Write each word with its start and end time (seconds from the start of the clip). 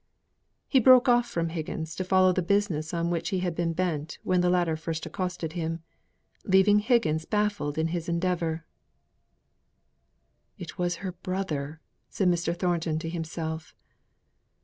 He 0.67 0.79
broke 0.79 1.07
off 1.07 1.27
from 1.29 1.49
Higgins, 1.49 1.95
to 1.95 2.03
follow 2.03 2.33
the 2.33 2.41
business 2.41 2.91
on 2.91 3.11
which 3.11 3.29
he 3.29 3.41
had 3.41 3.53
been 3.53 3.71
bent 3.73 4.17
when 4.23 4.41
the 4.41 4.49
latter 4.49 4.75
first 4.75 5.05
accosted 5.05 5.53
him; 5.53 5.83
leaving 6.43 6.79
Higgins 6.79 7.23
baffled 7.25 7.77
in 7.77 7.89
his 7.89 8.09
endeavour. 8.09 8.65
"It 10.57 10.79
was 10.79 10.95
her 11.05 11.11
brother," 11.11 11.81
said 12.09 12.29
Mr. 12.29 12.57
Thornton 12.57 12.97
to 12.97 13.09
himself. 13.09 13.75